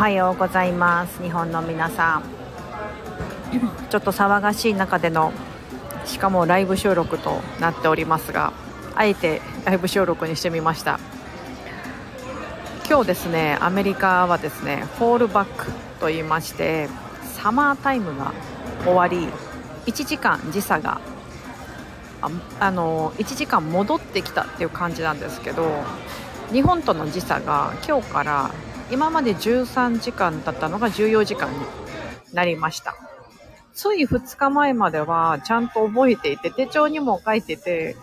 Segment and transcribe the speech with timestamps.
[0.00, 1.22] はようございます。
[1.22, 2.22] 日本の皆さん。
[3.90, 5.30] ちょっと騒がしい中での
[6.06, 8.54] しかもライブ収録となっておりますが
[8.94, 10.98] あえてライブ収録にしてみました。
[12.88, 15.70] 今日ですねアメリカはですねフォールバック
[16.00, 16.88] と言いまして
[17.34, 18.32] サマータイムが
[18.84, 19.28] 終わり
[19.84, 20.98] 1時間時差が
[22.22, 25.70] ああの1時間戻ってきたっていう感じなんですけど
[26.50, 28.50] 日本との時差が今日から
[28.90, 31.58] 今まで13時間だったのが14時間に
[32.32, 32.94] なりました。
[33.72, 37.96] つい2日前まではちゃんと覚えていて手帳にも書いてて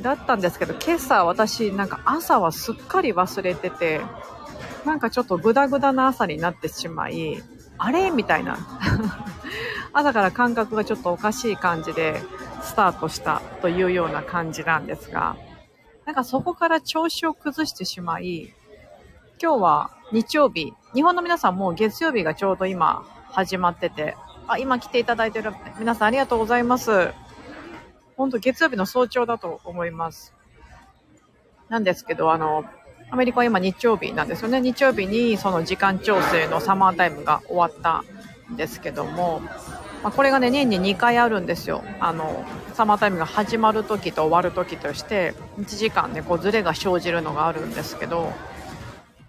[0.00, 4.00] だったんですけど今朝私なんか朝はすっかり忘れてて
[4.86, 7.42] なんかちょっとグダグダな朝になってしまい
[7.76, 8.10] あれ？
[8.10, 8.58] みたいな。
[9.92, 12.22] 朝から感覚がちょっとおかしい感じで
[12.62, 15.36] スタートしたというような感じなんですが
[16.04, 18.54] なんかそこから調子を崩してしまい
[19.40, 24.16] 今日は日曜日、日本の皆さんもう月曜日がちょうど今始まってて、
[24.48, 27.12] あ、今来ていただいてる皆さんありがとうございます。
[28.16, 30.34] 本当月曜日の早朝だと思います。
[31.68, 32.64] なんですけど、あの、
[33.10, 34.60] アメリカは今日曜日なんですよね。
[34.60, 38.02] 日曜日にその時間調整のサマータイムが終わった
[38.52, 39.40] んですけども、
[40.02, 41.84] まあ、これがね、年に2回あるんですよ。
[42.00, 48.32] あの、サマータイムが始まる時と終わる時として、1時間ね、こうズレが生じるのがあるんですけど、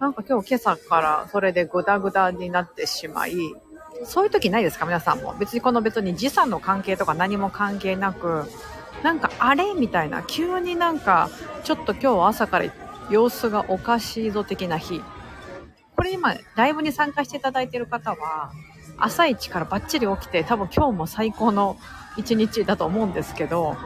[0.00, 3.34] なんか今日今朝からそれでグダグダになってしまい、
[4.04, 5.34] そういう時ないですか皆さんも。
[5.38, 8.44] 別にこの別に時差の関係とか何も関係なく、
[9.02, 11.28] なんかあれみたいな、急になんか
[11.64, 12.72] ちょっと今日朝から
[13.10, 15.02] 様子がおかしいぞ的な日。
[15.96, 18.52] これ今、ライブに参加していただいている方は、
[18.96, 21.76] 朝一からバッチリ起きて多分今日も最高の
[22.16, 23.76] 一日だと思うんですけど、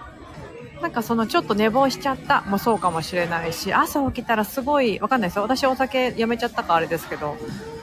[0.84, 5.42] なんかそのちょっと寝坊しちゃったもそうかもしれないし、朝起きたらすごい、わかんないですよ。
[5.42, 7.38] 私お酒やめちゃったかあれですけど、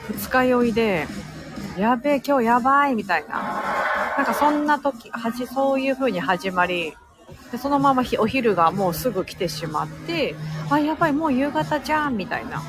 [0.08, 1.08] 二日酔いで、
[1.76, 3.60] やべえ、今日やばいみたいな。
[4.16, 6.94] なんかそんな時、はじ、そういう風に始まり、
[7.50, 10.36] でそのままお昼がもうすぐ来てしまって、
[10.70, 12.62] あ、やばい、もう夕方じゃんみたいな。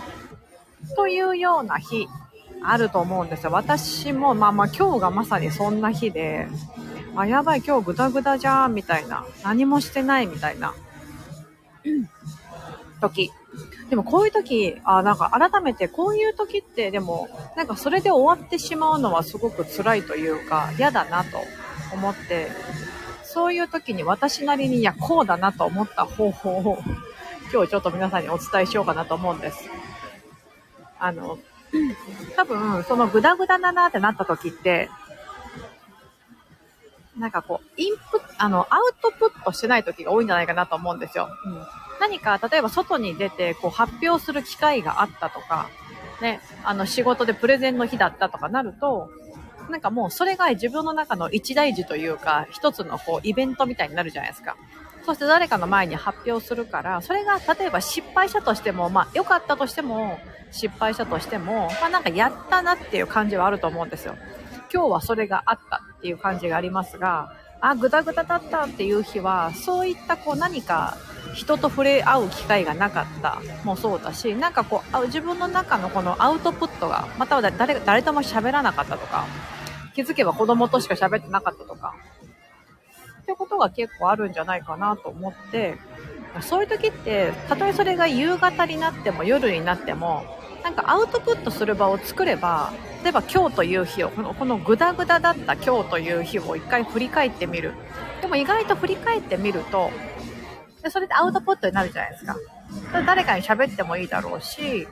[0.96, 2.07] というような日、
[2.63, 3.52] あると思うんですよ。
[3.52, 6.47] 私も、まあまあ今日がまさにそんな日で、
[7.16, 9.25] あ、やばい、今日グダグダじゃん、みたいな。
[9.44, 10.74] 何もしてない、みたいな。
[13.01, 13.31] 時。
[13.90, 21.38] でもこういう時、あ、なんか改めてこういう時って、でも、なんかそれで終わってしまうのはすごく辛いというか、嫌だなと
[21.94, 22.50] 思って、
[23.24, 26.80] そういう時に私なりに、いや、こうだなと思った方法を、
[27.51, 29.69] 今日ちょっと皆さんにお伝えしようかなと思うんです。
[31.00, 31.38] あの、
[32.35, 34.90] 多分、そのグダグダだなってなった時って、
[37.18, 41.29] なんかこう、インプあの、アウトプットしてない時が多いんじゃないかなと思うんですよ。
[41.46, 41.66] うん。
[42.00, 45.69] 何か、例えば外に出て、こう、発表する機会があったとか、
[46.22, 49.09] ね、あの、仕事でプレゼンの日だったとかなると、
[49.69, 54.57] なんかもうそれが自分の中の一大事というか、一つのこう、イベントみたいになるじゃないですか。
[55.06, 60.19] そして誰かの前に発表するから、それが例えば失敗したとしても、まあ良かったとしても、
[60.51, 64.16] 失敗したとしても、まあなんかやったなっていう感じはあると思うんですよ。
[64.73, 70.97] 今日はそれがあったっていう感じがありますが、あ、ぐだぐだだったっていう日は、そういったこう何か
[71.34, 73.39] 人と触れ合う機会がなかった。
[73.63, 79.25] もそうだし、なんかこう、自分の中のこのアウトプットが、または誰誰とも喋らなかったとか、
[79.94, 81.94] 気づけば子供としか喋ってなかったとか、
[83.22, 85.78] ってことが結構あるんじゃないかなと思って、
[86.41, 90.25] そういう時って、たとえそれが夕方になっても夜になっても、
[90.63, 92.72] なんかアウトプットする場を作れば、
[93.03, 97.74] 例えば今日という日を、この、このグダグダだった今日という日を一回振り返ってみる。
[98.22, 99.91] でも意外と振り返ってみると、
[100.81, 102.35] でそれでアウトプットになるじゃないですか。
[103.06, 104.88] 誰かに喋ってもいいだろうし、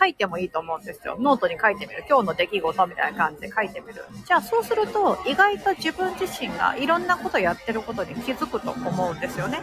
[0.00, 1.18] 書いてもいいと思うんですよ。
[1.20, 2.04] ノートに書いてみる。
[2.08, 4.02] 今日の出来事みたいな感じで書いてみる。
[4.26, 9.60] じゃあそうすると、意外と自分自身がいろんなことやってることに気づくと思うんですよね。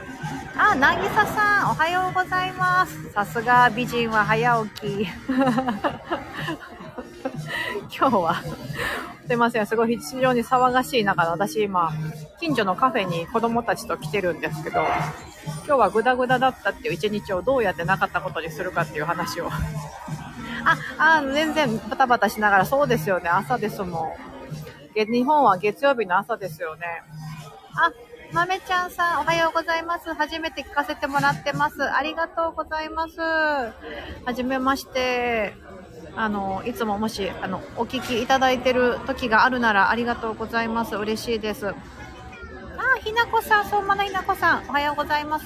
[0.56, 3.12] あ、なぎささん、おはようございます。
[3.12, 5.08] さすが美人は早起き。
[7.98, 8.36] 今日は、
[9.26, 11.92] すいません、すごい非常に騒がしい中で、私今、
[12.40, 14.86] 近所のカフェに子供たちと来てるんですけど、
[15.66, 19.50] 今日はグダグダだったっていう一日をどうやってなかったことにするかっていう話を
[20.98, 24.18] あ、あ、全然バタバタしながら、そうですよね、朝ですも
[24.96, 25.06] ん。
[25.06, 26.86] 日本は月曜日の朝ですよね。
[27.76, 27.92] あ、
[28.34, 30.14] 豆ちゃんさん、おはようございます。
[30.14, 31.84] 初めて聞かせてもらってます。
[31.84, 33.20] ありがとうございます。
[33.22, 33.74] は
[34.36, 35.54] じめまして。
[36.16, 40.96] あの、いつももし、あの、お聞きいただいてる時があるならありがとうございます。
[40.96, 41.68] 嬉しいです。
[41.68, 41.74] あ、
[43.04, 45.46] ひなこさん、相馬のひなこさん、おはようございます。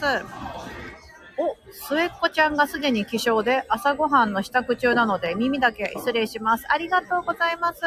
[1.42, 6.66] お、末っ子ちゃんがすでに起床で朝ごはんの支度中なので耳だけ失礼します。
[6.70, 7.82] ありがとうございます。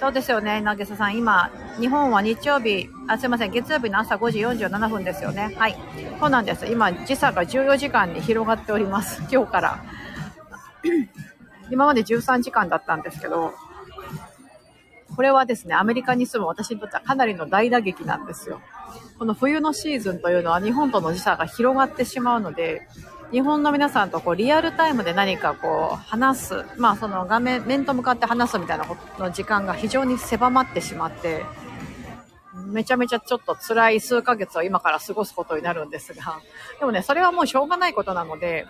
[0.00, 1.16] そうですよね、なげささん。
[1.16, 5.54] 今、日本は日曜日、あ、すいません、月曜日の朝5時47分ですよね。
[5.58, 5.76] はい。
[6.18, 6.66] そうなんです。
[6.66, 9.22] 今、時差が14時間に広がっております。
[9.30, 9.84] 今日から。
[11.70, 13.52] 今まで13時間だったんですけど、
[15.14, 18.60] これはですね、アメリカに住む私にとってはかなりの大打撃なんですよ。
[19.18, 22.88] この冬のシーズンというのは日本との時差が広がってしまうので、
[23.30, 31.44] 日本の皆さんとこうリアルタイムで何かこう話す、まあその画面、面と向かって話すみたいなことの時間が非常に狭まってしまって、
[32.66, 36.40] めちゃめちゃちょっと辛い数ヶ月を今から過ごすことになるんですが、
[36.78, 38.66] でもね、それはもうしょうがないことなので、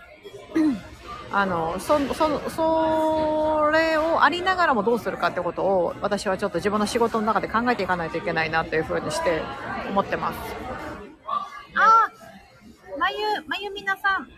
[1.32, 9.42] あの、そ、そ、それをありながらもどうするかってことを私はちょっと自分の仕事の中で考えていかないといけないなというふうにして
[9.88, 10.38] 思ってます。
[11.74, 12.10] あ
[12.98, 14.28] まゆ、まゆみなさん、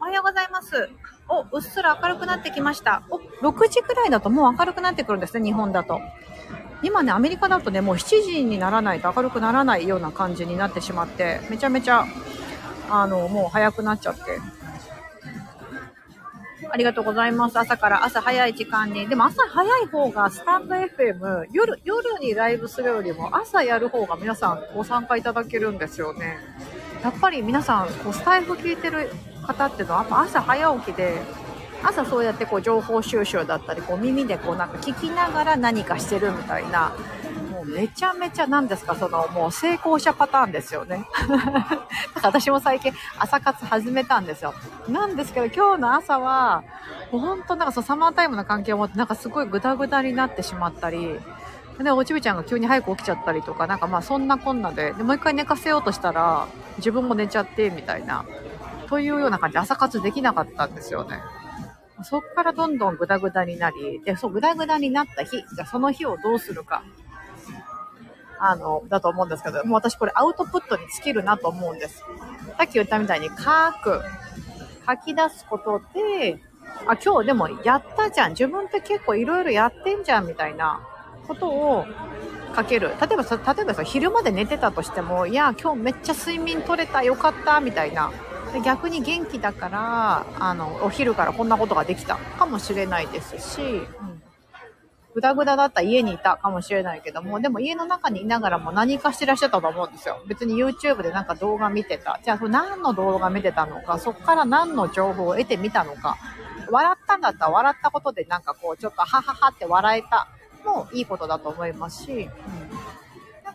[0.00, 0.90] おはようございます。
[1.28, 3.02] お、うっすら明るくなってきました。
[3.10, 6.00] お、6時くらいだともう明るくなってくるんですね、日本だと。
[6.82, 12.06] 今ね、アメリカだとね、もう7時にならないと明るくならないような感じになってしまって、めちゃめちゃ、
[12.90, 14.40] あの、もう早くなっちゃって。
[16.70, 17.58] ありがとうございます。
[17.58, 19.08] 朝から朝早い時間に。
[19.08, 26.38] でも朝早い方がスタンド FM、夜、夜にライブするよりも朝やる方が皆さんご参加いただけるんですよね。
[27.02, 29.10] やっぱり皆さん、こうスタイフ聞いてる
[29.46, 31.22] 方っていうのは、朝早起きで、
[31.82, 36.92] 朝そうやってこう情報収集だったり、こう耳でこうなんか聞きながら何かしてるみたいな、
[37.68, 41.04] めちゃめちゃなんですか、そのもう成功者パターンですよね。
[42.22, 44.54] 私も最近朝活始めたんですよ。
[44.88, 46.64] なんですけど今日の朝は、
[47.12, 51.20] もう本当なんかそのサマータイムの関係を持ってなんかすごいグダグダになってしまったり、
[51.84, 56.48] で、おちびちゃんが急に早く起きちゃったりとか、なんかまあそんなこんなで、で、もう一回寝かせようとしたら、
[56.78, 58.24] 自分も寝ちゃって、みたいな、
[58.88, 61.20] というような感じで朝活できなかったんですよね。
[62.02, 66.82] そっからどんどんグダグダになり、で、そう、グダグダになった日、じゃその日をどうするか、
[68.40, 72.04] あの、だと思うんですけど、もう私これアウトプットに尽きるなと思うんです。
[72.56, 73.34] さっき言ったみたいに書
[73.82, 74.02] く、
[74.86, 76.40] 書き出すことで、
[76.86, 78.30] あ、今日でもやったじゃん。
[78.30, 80.80] 自分って結構いろいろやってんじゃん、みたいな
[81.26, 81.86] ことを
[82.54, 82.90] かける。
[83.00, 88.12] 例えばさ、例えばさ、昼まで寝てたとしても、いや、今日めっちゃ睡眠取れた、よかった、みたいな。
[88.64, 94.17] 逆に元気だからあのお昼からこんなことができたかもしれないですし、うん、
[95.18, 100.22] ぐだぐだだった家にいたかもしれないけどもでも家の中にいながらも何かしてらっしゃったと思うんですよ。
[100.28, 102.20] 別に YouTube でなんか動画見てた。
[102.24, 106.16] じゃあ何の動画見てたのかそこから何の情報を得てみたのか。
[106.70, 110.28] 笑ったんだったら笑ったことでなんかこうちょっとハハハって笑えた。
[110.64, 112.28] もいいことだと思いますし、うん。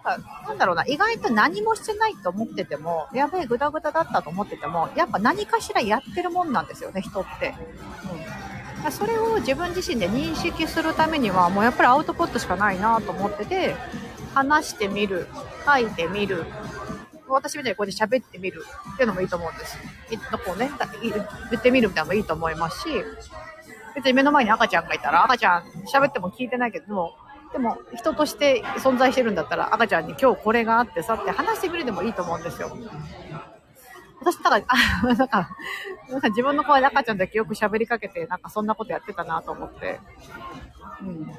[0.04, 0.18] か、
[0.48, 7.56] なんだろうな、意外と何もしてないと思ってても、やべえ、ぐだぐだだったと思ってても、やっぱ何かしらやってるもんなんですよね、人って。
[8.04, 8.62] うん。
[8.92, 13.76] それを自分自身で認識するためには、もうやっぱりアウトプットしかないなと思ってて、
[14.34, 15.28] 話してみる、
[15.66, 16.46] 書いてみる、
[17.28, 19.78] 私みたいにこうやって喋ってみるっていうのもいいと思うんです
[20.32, 20.38] と。
[20.38, 20.72] こうね、
[21.52, 22.90] 言ってみるみたいなのもいいと思いますし、
[23.96, 25.64] 別に目の前に赤ちゃんがいたら、赤ちゃん
[25.94, 27.16] 喋っても聞いてないけども、
[27.54, 32.76] でも人として存在してるんだったら赤ちゃんに今日これがあってさって話してみるでもいいと思うんですよ。
[34.24, 35.50] 私、ただ、 あ、なんか、
[36.10, 40.00] なんか自分の声で赤ちゃんだけよく喋りかけて、なんかそんなことやってたなと思って。
[41.01, 41.25] うん。
[41.25, 41.34] で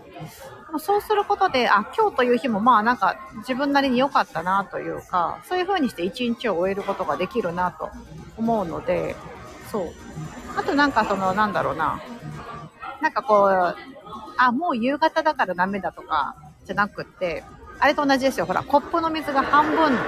[0.72, 7.90] もそうすることで、あ、今日という日もまあなんか自分なりに良かったなというか、そういう風にして一日を終えることができるなと
[8.36, 9.16] 思うので、
[9.72, 9.92] そう。
[10.56, 12.00] あとなんかその、なんだろうな。
[13.00, 13.76] なんかこう、
[14.36, 17.44] あ、もう夕方だからダメだとか、じゃなくって、
[17.78, 18.46] あれと同じですよ。
[18.46, 19.98] ほら、コップの水が半分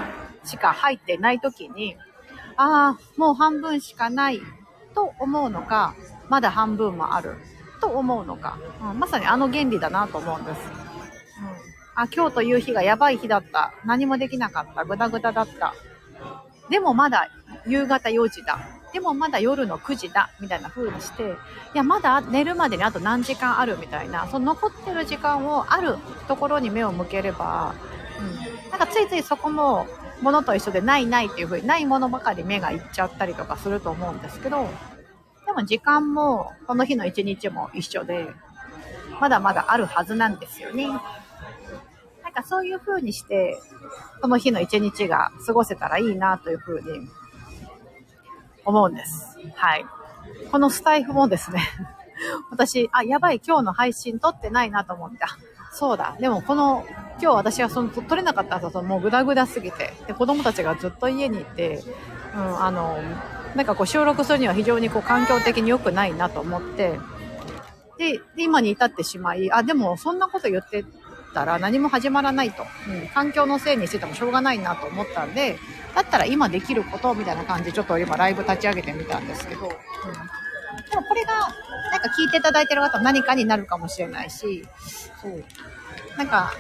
[0.45, 1.97] しか入ってない時に、
[2.56, 4.40] ああ、もう半分しかない
[4.94, 5.94] と思うのか、
[6.28, 7.36] まだ半分もある
[7.80, 10.60] と思うのか、うん、まさにあの原理だなと思うんです。
[10.60, 11.46] うん、
[11.94, 13.75] あ、今日という日がやばい日だった。
[13.84, 14.84] 何もできなかった。
[14.84, 15.75] ぐだぐだだった。
[16.70, 17.28] でもまだ
[17.66, 18.58] 夕方4時だ。
[18.92, 21.34] でもまだ夜の9時だみたいな風にして
[21.75, 25.96] いやまだ寝るまでにあと何時間あるみたいなその残ってる時間をある
[26.28, 27.75] ところに目を向ければ、
[28.18, 29.86] うん、なんかついついそこも
[30.23, 34.68] ものと一緒でないないっていう風にないものばかり目がいっちゃったりとかすると思うんですけど
[35.46, 38.28] でも時間もこの日の一日も一緒で
[39.20, 40.88] まだまだあるはずなんですよね。
[40.88, 41.00] なん
[42.32, 43.58] かそういう風にして、
[44.20, 47.08] この日の一日が過ごせたらいいなという風に
[48.64, 49.38] 思うんです。
[49.54, 49.87] はい。
[50.50, 51.61] このスタイフもですね
[52.50, 55.28] 私、あ、やばい、今日の配信撮ってないなと思って、あ、
[55.73, 56.16] そうだ。
[56.18, 56.85] でもこの、
[57.20, 58.82] 今日私はその撮れなかったんですよ。
[58.82, 59.92] もうグダグダすぎて。
[60.06, 61.82] で、子供たちがずっと家にいて、
[62.35, 62.99] うん、あの、
[63.54, 66.99] なんかこう収録するには非常にこう環境的に良くないなと思って、
[67.99, 70.85] で、今に至ってしまい、あ、でもそんなこと言って
[71.32, 72.64] たら何も始まらないと。
[72.88, 75.58] うん、環境のせいにしててもしょうがないなと思ったんで、
[75.94, 81.32] だったら今できることみたいな感じでちょっと今ライブ立ち上げてみたんですけど、うん、でもこれが
[81.90, 84.66] なんか聞いていただいてる方は何かになるかもしれないし、
[85.23, 85.42] そう。
[86.16, 86.52] なんか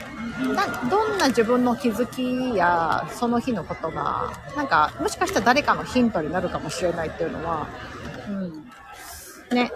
[0.54, 7.66] な、どんな自分の気づきやその日のことが、なんか、もしかしたら誰かのヒントになるかもしれないっていうのは、
[8.28, 8.52] うん。
[9.54, 9.72] ね。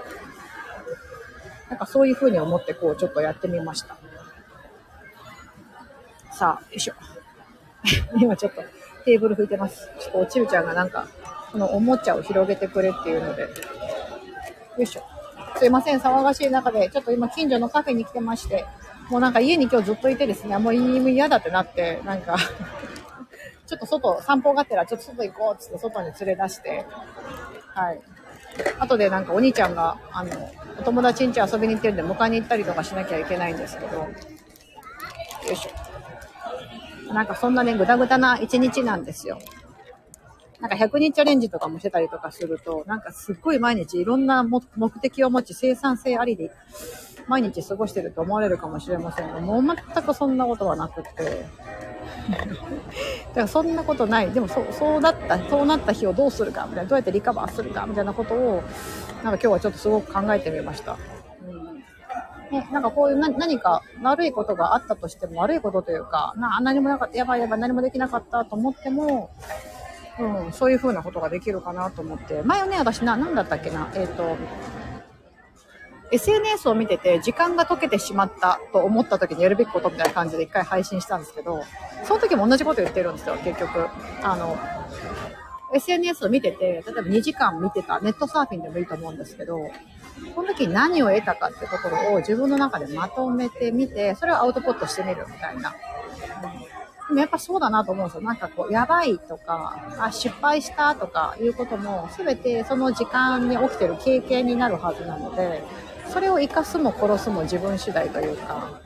[1.70, 3.96] なんかそういうふうに思ってこうちょっとやってみました。
[6.32, 6.94] さあ、よいしょ。
[8.20, 8.62] 今ちょっと
[9.04, 9.88] テーブル拭いてます。
[9.99, 11.06] ちょっとおちるちゃんがなんか、
[11.52, 13.49] このおもちゃを広げてくれっていうので、よ
[14.78, 15.02] いしょ。
[15.56, 18.66] すいません、騒がしい中で、ちょっと今近所のカフェに来てまして、
[19.11, 22.37] もうなんか家に今日ずっといてですね、もう嫌だってなって、なんか
[23.67, 26.87] ちょっと外、散歩がてらちょっと外行こうっつって外に連れ出して、
[27.75, 28.00] はい。
[28.79, 30.31] 後でなんかお兄ちゃんが、あの、
[30.79, 34.09] お友達ん家遊びに行ってるんで迎えに行ったりとかしなきゃいけないんですけど、よ
[35.52, 37.12] いしょ。
[37.12, 39.40] なんかそんなね、ぐだぐだな一日なんですよ。
[40.61, 44.61] なんか100日チャレンジとかもしてたりとかすると、なんかすっごい毎日いろんな目
[45.00, 46.50] 的を持ち生産性ありで
[47.26, 51.47] 毎日過ごしてると思われるかもしれませんが、もう全くそんなことはなくて。
[52.31, 52.47] だか
[53.35, 54.31] らそんなことない。
[54.31, 58.62] でもそう、そうだった、そうなった日をどうするか、みたいな、どうやってリカバーするか、みたいなことを、
[59.23, 60.97] なんか今日はちょっとすごく考えてみました。
[62.50, 69.31] ね、なんかこういう何か悪いことがあったとしても、悪いことというか、な何もなかった、やばいやばい、何もできなかったと思っても、
[70.20, 72.42] うん、そういう風なことができるかなと思って。
[72.42, 74.36] 前はね、私な、何だったっけな、えっ、ー、と、
[76.12, 81.62] SNS を見てて時間が解けてしまったと思った時にやるべきことみたいな感じで一回配信したんですけど、
[82.04, 83.88] その時も同じこと言ってるんですよ、結局。
[84.22, 84.58] あの、
[85.72, 89.58] SNS を見てて、例えば2時間見てた、ネットサーフィンでもいいと思うんですけど、
[90.34, 95.74] その時に何を得たかってところを自分の中でまとめてみて、それをアウトプットしてみるみたいな。
[97.11, 98.23] でもやっぱそうだなと思うんですよ。
[98.23, 105.64] なんかこう、やばいとか、あ、失敗したとかいうことも、すべてその時間に起きてる経験になるはずなので、
[106.09, 108.81] それを生かすも殺すも自分次第というか、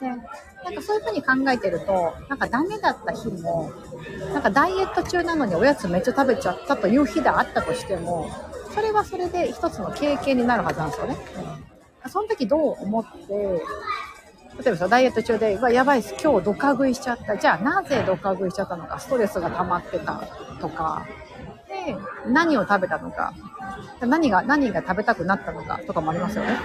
[0.00, 0.16] ね、
[0.64, 3.72] なんかそういうふうに考えてると、なんかダメだった日も、
[4.32, 8.30] なんかダイエット中なのにおやつめっちゃ食べちゃったという日であったとしても、
[8.72, 11.16] それはそれで一つの経験になるはずなんですよね。
[12.04, 13.60] うん、その時どう思って、
[14.60, 16.14] 例えばさ、ダイエット中で、うわ、やばいです。
[16.22, 17.34] 今日ドカ食いしちゃった。
[17.38, 20.22] じゃあなぜドカ食いしちゃったのか、ストレスが溜まってた
[20.60, 21.06] とか、
[21.66, 21.96] で、
[22.30, 23.32] 何を食べたのか、
[24.00, 26.58] 何が、何が食べたくなったのかとかもありますよね。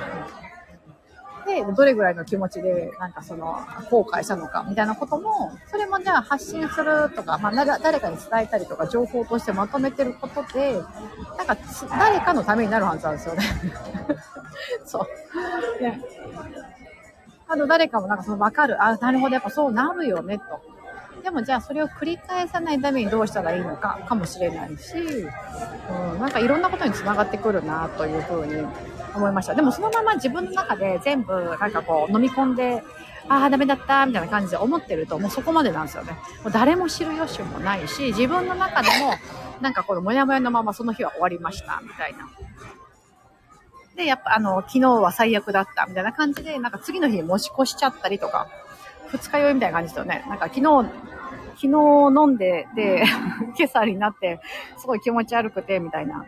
[1.45, 3.59] で、どれぐらいの気持ちで、なんかその、
[3.89, 10.73] 後悔したのか、みたいなことも、それもじゃあ発信するとか、まあ、誰かに伝えたりとか、情報としてまとめてることで、
[11.37, 11.55] なんか、
[11.97, 13.43] 誰かのためになるはずなんですよね。
[14.85, 15.07] そ
[15.79, 15.81] う。
[15.81, 16.01] ね。
[17.47, 18.81] あと誰かもなんかその分かる。
[18.83, 20.75] あ、なるほど、やっぱそうなるよね、と。
[21.23, 28.63] でもじゃあそれを繰り返さないためにどうしたらいいのかかもしれないし、うん、なんかいろんなことにつながってくるなというふうに
[29.15, 29.55] 思いました。
[29.55, 32.83] でもそのまま自分の中で全部なんかこう飲み込んで、
[33.27, 36.13] ああ、ダメだったみたいな感じで思ってるともうそこまでなんですよね。
[36.43, 39.15] もう誰も知る由もないし、自分の中でも
[39.61, 42.29] なんかこのモヤモヤのままその日は終わりましたみたいな。
[43.95, 48.47] で、やっぱあの、昨日は最悪だったみたいな感じで、なんか次の日に持ち越しちゃったりとか、
[49.07, 50.25] 二日酔いみたいな感じですよね。
[50.27, 50.89] なんか昨日
[51.55, 53.03] 昨日飲んで、で、
[53.57, 54.39] 今朝になって、
[54.77, 56.25] すごい気持ち悪くて、みたいな。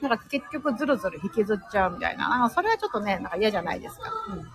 [0.00, 2.28] なんか結局ずるずる引きずっちゃうみたいな。
[2.28, 4.10] なんかそれはちょっとね、なんか嫌じゃないですか。
[4.30, 4.42] うん。
[4.42, 4.48] だ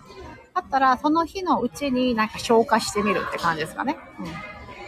[0.60, 3.96] ったら、その日のうちになんか消化してみるって感じですかね。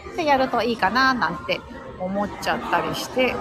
[0.07, 0.15] うん。
[0.15, 1.59] で、やるといいかな、なんて
[1.99, 3.35] 思っちゃったりして。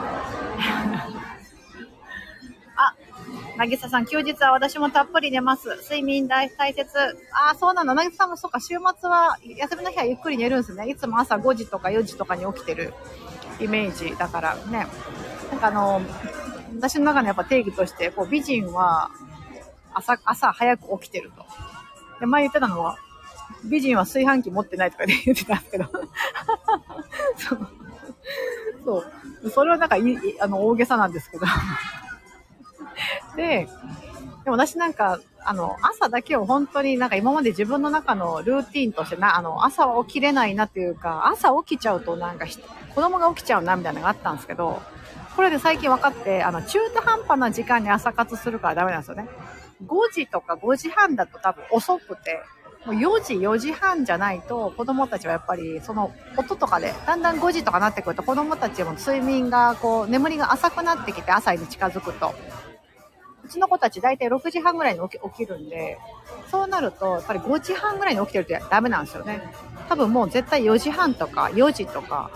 [3.60, 5.68] なぎささん、休日は私もたっぷり寝ます。
[5.82, 6.88] 睡眠大大切。
[7.30, 7.94] ああ、そうなの。
[7.94, 10.88] なぎささんもそうか、週末は、休みの日はゆっくり寝るんですね。
[10.88, 12.94] いつも朝5時とか4時とかに起きてる
[13.60, 14.86] イメージだからね。
[15.50, 16.00] なんかあの、
[16.76, 19.10] 私の中のやっぱ定義として、こう、美人は
[19.92, 21.44] 朝、朝早く起きてると。
[22.18, 22.96] で、前言ってたのは、
[23.66, 25.84] 美人は炊飯器持ってないとかで 言ってたんですけど。
[27.36, 27.68] そう。
[28.86, 29.04] そ
[29.44, 29.50] う。
[29.50, 30.02] それはなんかい、
[30.40, 31.44] あの、大げさなんですけど。
[33.36, 33.68] で、
[34.44, 42.46] でも私なんか、あの、朝だけを本当になんか今まで自分の中のルーティンとしてな、あの、朝は起きれないなっていうか、朝起きちゃうとなんか
[42.94, 44.80] 子供が起きちゃうなみたいなのがあったんですけど、
[45.36, 49.28] これで最近分かって、あの、中途半端な時間に朝活するからダメなんですよね。
[49.86, 52.42] 5時とか5時半だと多分遅くて、
[52.84, 62.34] もう4時、4時半じゃないと、子供たちはやっぱり、その音とかで、だんだん5時とかなってくると、子供たちも睡眠が、こう、眠りが浅くなってきて、朝に近づくと。
[63.50, 65.98] うちの子たち大体6時半ぐらいに起き起きるんで、
[66.52, 69.42] そうなると、やっぱり5時半ぐらいに起きてるとダメなんですよね。
[69.88, 72.30] 多分もう絶対4時半とか4時とか、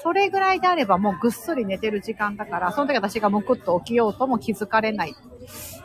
[0.00, 5.16] それぐらいであればもうぐっすり寝てる時間だから、その時私がむくっと起きようとも気づかれない。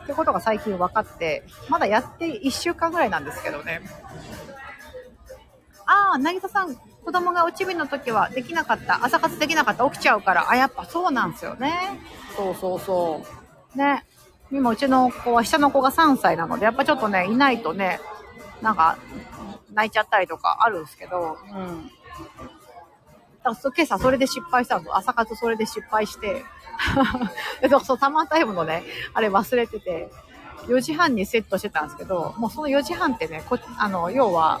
[0.04, 3.80] ってことが最近分かって、まだやって1週間ぐらいなんですけどね。
[5.84, 11.72] ああ、なぎささん、子供がおちびの時はできなかった、朝活できなかった、起きちゃうから、あ、やっぱそうなんですよね。
[12.36, 13.22] そうそうそ
[13.74, 13.78] う。
[13.78, 14.04] ね。
[14.52, 18.00] 今、うちの子は、下の子が3歳なので、やっぱちょっとね、いないとね、
[18.62, 18.98] なんか、
[19.72, 21.90] 泣いちゃったりとかあるんですけど、うん。
[23.42, 24.96] だから今朝それで失敗したの。
[24.96, 26.44] 朝活それで失敗して、
[27.84, 28.82] そう、サマータイムのね、
[29.14, 30.10] あれ忘れてて、
[30.66, 34.60] 4時半にセットしてたんですけど、もうその4時半ってね、こあの、要は、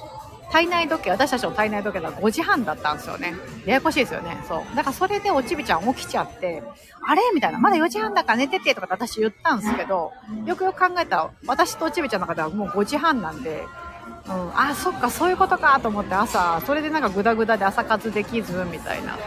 [0.50, 3.34] 体内時計、私たちの体内時計が5時半だったんですよね。
[3.66, 4.42] ややこしいですよね。
[4.48, 4.76] そう。
[4.76, 6.62] だからそれでおちびちゃん起きちゃって、
[7.06, 7.22] あれ？
[7.34, 7.58] みたいな。
[7.58, 10.12] まだ4時半だから寝ててとかって私言ったんですけど、
[10.46, 13.64] よくよく考えたら、私とおちびちゃんの中ではもう5時半なんで、
[14.26, 19.18] うん、あ、そっか、そういうことかと思って朝、それでなんかグダグダで朝活できず、みたいな。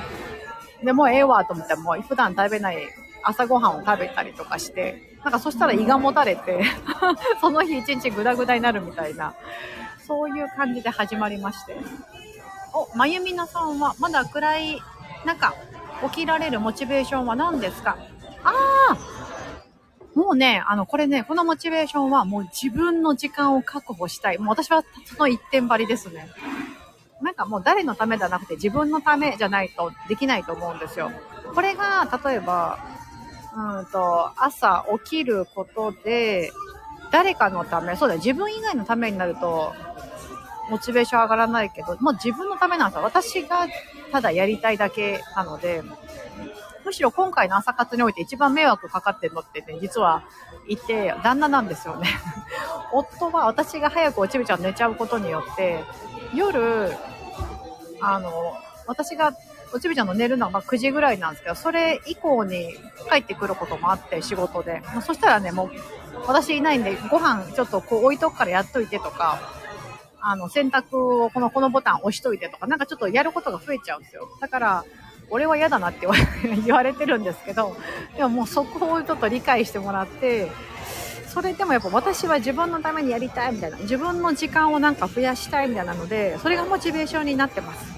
[0.84, 2.78] で、もうええわと思って、もう普段食べない
[3.24, 6.66] 朝ごはんを食べたりとかして、なんかそしたら胃がもたれて
[7.40, 9.34] その日一日グダグダになるみたいな、
[10.14, 11.76] そういう感じで始まりまして。
[12.72, 14.80] お、まゆみなさんは、まだ暗い
[15.26, 15.56] 中、
[16.04, 17.98] 起きられるモチベーションは何ですか？
[18.44, 18.54] あ
[18.92, 18.98] あ
[20.14, 24.38] もうね、あの、これね、このモチベーションはもう自分の時間を確保したい。
[24.38, 26.30] もう私はその一点張りですね。
[27.24, 31.12] なんかもう誰のためじゃなくて自分のためじゃないとできないと思うんですよ。
[31.56, 32.78] これが、例えば、
[33.56, 36.52] うんと、朝起きることで、
[37.12, 39.74] 誰かのため、そうだ、自分以外のためになると、
[40.70, 43.04] モチベーション上がらないけど、もう自分のためなんですよ。
[43.04, 43.68] 私が
[44.12, 45.84] ただやりたいだけなので、
[46.86, 50.24] むしろ今回の朝活において一番迷惑かかってるのってね、実は
[50.68, 52.08] いて、旦那なんですよね。
[52.92, 55.84] 夫は私が早くおちびちゃん寝ちゃうことによって、
[56.34, 56.92] 夜、
[58.02, 59.34] あの、私が
[59.74, 62.76] おちびちゃんの寝るのはま9時ぐらいなんですけど、それ以降に
[63.10, 64.84] 帰ってくることもあって、仕事で。
[65.02, 65.72] そしたらね、もう、
[66.28, 69.40] 私いないんで、ご飯ちょっとこう置いとくからやっといてとか、
[70.26, 74.30] あの、洗濯をこの、このボタン押しといてとか、なんかちょっとやることが増えちゃうんですよ。
[74.40, 74.86] だから、
[75.30, 76.08] 俺は嫌だなって
[76.66, 77.76] 言われてるんですけど、
[78.16, 80.50] でももうそこをちょっと理解してもらって、
[81.28, 87.94] それでもやっぱ私は自分のためにやりたいみたいな、自分の時間をなんか増やしたいみたいなので、それがモチベーションになってます。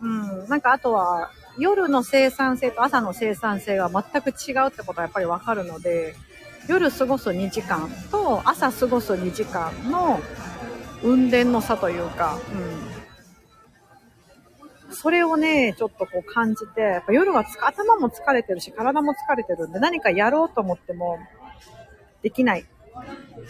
[0.00, 0.48] うん。
[0.48, 6.16] なんかあとは、夜の生産性と朝の生産性が全く違うってことはやっぱりわかるので、
[6.66, 10.18] 夜過ごす2時間と朝過ごす2時間の
[11.02, 12.38] 運転の差というか、
[14.88, 14.94] うん。
[14.94, 21.18] それをね、ちょっとこう感じて、やっぱ夜は頭も疲れてるし、体も疲れてるんで、何かやろうと思っても、
[22.22, 22.64] できない。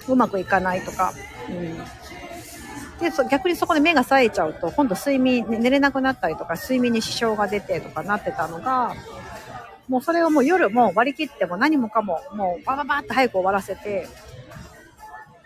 [0.09, 1.13] うまくいかないとか。
[1.49, 1.79] うん。
[3.01, 8.95] で、そ逆にそこで目が冴えちゃうと、今度睡眠、寝れなくなったりとか、睡眠に支障が出てとかなってたのが、
[9.89, 14.09] もうそれをもう夜もう割り切っても何もかも、もうバババッと早く終わらせて、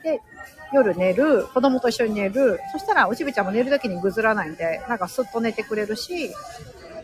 [0.04, 0.20] で、
[0.72, 6.31] 夜寝る、子供と一緒に寝る、そしたらおちびちゃんも寝る時にぐずらないんで、なんかスッと寝てくれるし、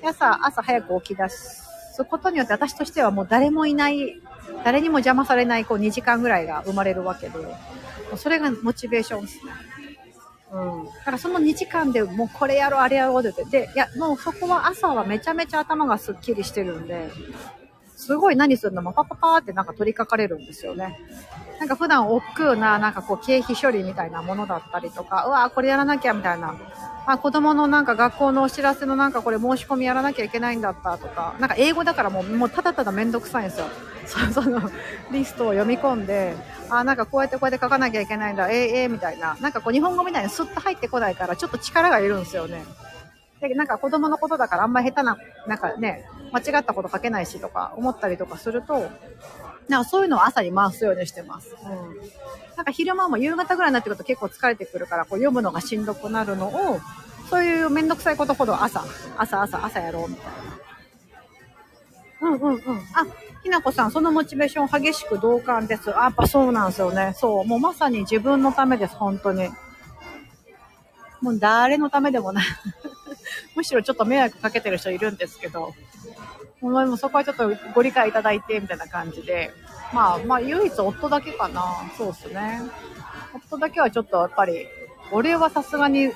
[0.03, 4.21] 朝、朝早く起き出すことによって私としてはもう誰もいない、
[4.65, 7.39] 誰にも邪魔されないこう2時間ぐらいが生まれるわけで、
[8.17, 9.53] それがモチベーションですね。
[10.53, 10.85] うん。
[10.85, 13.45] だからその2時間でもうこれやろう、あれやろうって。
[13.45, 17.11] で、いや、もうそこは朝はめちゃめちゃ頭がスッキリしてるんで、
[17.97, 20.99] すごい何するのもパパパーってなんか取り掛かれるんですよね。
[21.59, 26.55] なんか普段億劫な、なんかこう経費処理みたいなものだったりとか、うわこれやらなきゃみたいな。
[27.07, 33.67] あ、子供のなんか学校のお知らせのなんかこれ申し込みやらなきゃいけないんだったとか、なんか英語だからもう、もうただただめんどくさいんですよ。
[34.07, 34.61] そ その
[35.13, 36.35] リストを読み込んで、
[36.71, 39.37] あ、なんかこうやってこうやって書かなきゃいけないんだ、えー、えー、みたいな。
[39.41, 42.65] なんかこう日本語みたいにスッと入ってこないからちょっと力がいるんですよね。
[43.41, 48.89] で、なんか子供のことだからあんま下手な、なんかね、間違ったこと書けないしとか思ったりとかすると、
[49.69, 51.55] なんかそういうのを朝に回すようにしてます。
[51.63, 52.57] うん。
[52.57, 56.81] なんか昼間も夕方ぐらいになってくると結構疲れてくるから、こう読むのがしんどくなるのを、
[57.31, 58.85] そういうめんどくさいことほど朝、
[59.17, 60.33] 朝朝朝やろうみたいな。
[62.21, 62.77] うんうんうん。
[62.95, 63.07] あ、
[63.43, 65.91] ひなこさん、そのモチベーション激しく同感です。
[65.97, 67.15] あ、やっぱそうなんですよね。
[67.17, 67.45] そう。
[67.45, 69.49] もうまさに自分のためです、本当に。
[71.21, 72.45] もう誰のためでもない。
[73.57, 75.75] むしろちょっと迷惑かけてる人いるんですけど、
[76.71, 79.53] もそこはちょっとご理解いただいて、みたいな感じで。
[79.93, 81.63] まあ、まあ、唯一夫だけかな。
[81.97, 82.61] そうですね。
[83.35, 84.67] 夫だけはちょっとやっぱり、
[85.13, 86.13] 俺はさすがに、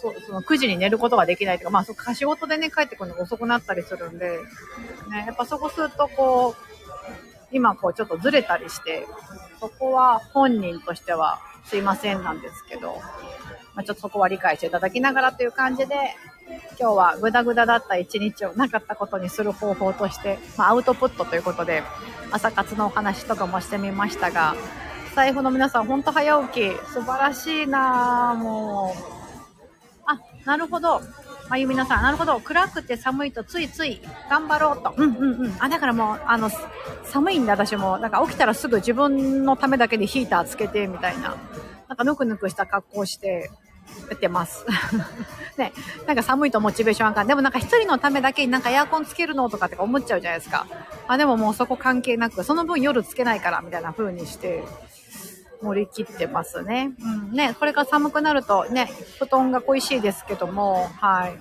[0.00, 4.30] そその9時に寝ることができないとか、まあそ仕事でね帰ってくるのが遅くなったりするんで、
[5.10, 6.68] ね、やっぱそこするとこう、
[7.50, 9.06] 今こうちょっとずれたりして、
[9.58, 13.00] そこは本人としてはすいませんなんですけど、
[13.74, 15.94] まあ、ちょっとそこは理解していただきながらという感じで、
[16.78, 21.82] 今日はグダグダだった一日をなかったことにする方法として、まあ、アウトプットということで、
[22.30, 24.54] 朝活のお話とかもしてみましたが、
[25.14, 29.18] 財布の皆さん、ほんと早起き、素晴らしいなもう。
[30.06, 31.00] あ、なるほど。
[31.48, 32.38] まゆみなさん、なるほど。
[32.40, 34.94] 暗くて寒いとついつい頑張ろうと。
[34.96, 35.56] うんうんうん。
[35.58, 36.50] あ、だからもう、あの、
[37.04, 41.36] 寒いんで私も、なんか起きたらすぐ自分のためだけでヒーターつけて、みたいな。
[41.88, 43.50] なんかぬくぬくした格好して、
[44.16, 44.64] てます。
[45.56, 45.72] ね、
[46.06, 47.26] なんか寒いとモチベーションあかん。
[47.26, 50.66] でもなんか一人のためだけになんかエアコンつけるのとかって思っちゃうじゃないですか。
[51.06, 54.64] あ、でももうそこ関係なく、その分夜つけないからみたいな風にして、
[55.60, 56.92] 盛り切ってますね。
[57.00, 57.32] うん。
[57.32, 61.38] ね、これから寒くなるとね、布団が恋しいですけども、はい。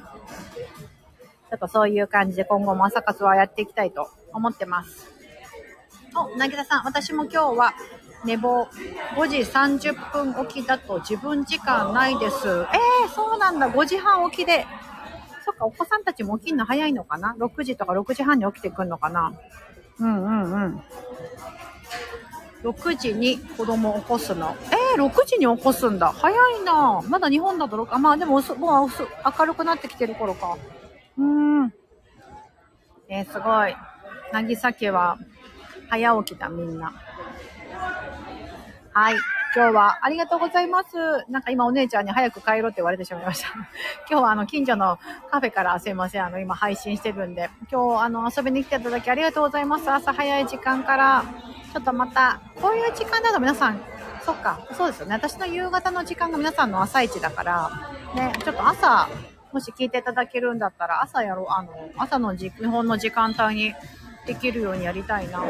[1.50, 5.08] ちょっとそういう感じで今後も朝活はやっていきたいと思ってます。
[6.16, 7.74] お、なぎさん、私も今日は
[8.26, 8.68] 寝坊。
[9.16, 12.48] 5時30分起きだと自分時間ないです。
[12.48, 13.70] えー、そうなんだ。
[13.70, 14.66] 5時半起きで。
[15.46, 19.34] そっか、お子さんたちも起きるの早いのかな ?6 時とか6時半に起きてくんのかな？
[20.00, 20.84] うんうんうん。
[22.64, 24.56] 6時に子供を起こすの。
[24.96, 26.12] えー、6時に起こすんだ。
[26.12, 28.90] 早いなまだ日本だと6あ、まあでももう
[29.40, 30.58] 明るくなってきてる頃か。
[31.18, 31.24] うー
[31.66, 31.74] ん。
[33.10, 33.76] えー、すごい。
[34.34, 35.18] なぎさ家は
[35.90, 36.94] 早起きだ、みんな。
[38.94, 39.16] はい。
[39.56, 40.96] 今日はありがとうございます。
[41.30, 43.54] なんか今お姉ちゃんに早く帰ろうって言われてしまいました。
[44.10, 45.00] 今日はあの近所の
[45.32, 46.26] カフェからすいません。
[46.26, 49.90] あの今配信してるんで、今日あの遊びに来ていただきありがとうございます。
[49.90, 51.24] 朝早い時間から。
[51.74, 53.80] ちょっとまた、こういう時間だと皆さん、
[54.26, 55.14] そっか、そうですよね。
[55.14, 57.72] 私の夕方の時間が皆さんの朝一だから、
[58.16, 59.08] ね、ちょっと朝、
[59.52, 63.76] もし聞いていただけるんだったら、朝やろう、あの、朝の日本の時間帯に
[64.28, 65.40] できるようにやりたいな。
[65.40, 65.42] あ、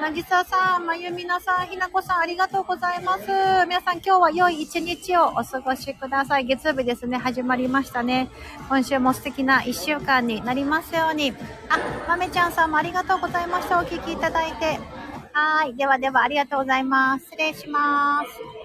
[0.00, 3.26] なぎささん、まゆみなさん、ひなこさん、ありがとうございます。
[3.68, 6.44] 皆さん、今日は良い一日をお過ごしください。
[6.44, 8.30] 月曜日ですね、始まりましたね。
[8.68, 11.34] 今週も素敵な一週間になりますように。
[11.68, 13.80] あ、まめちゃんさんもありがとうございました。
[13.80, 14.78] お聞きいただいて。
[15.32, 15.74] はい。
[15.74, 17.26] ではでは、ありがとうございます。
[17.26, 18.55] 失礼します。